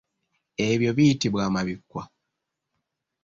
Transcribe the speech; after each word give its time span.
Ebyo 0.67 0.89
biyitibwa 0.97 1.41
amabikwa. 1.47 2.01